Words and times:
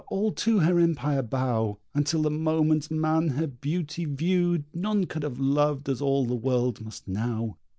all 0.07 0.31
to 0.31 0.57
her 0.61 0.79
empire 0.79 1.21
bow! 1.21 1.77
And 1.93 2.07
till 2.07 2.23
the 2.23 2.31
moment 2.31 2.89
man 2.89 3.27
her 3.27 3.45
beauty 3.45 4.03
viewed 4.05 4.63
None 4.73 5.05
could 5.05 5.21
have 5.21 5.37
loved 5.39 5.87
as 5.89 6.01
all 6.01 6.25
the 6.25 6.33
world 6.35 6.81
must 6.83 7.07
now! 7.07 7.59